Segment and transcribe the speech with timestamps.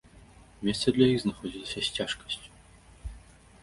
[0.69, 2.61] Месца для іх знаходзілася з цяжкасцю.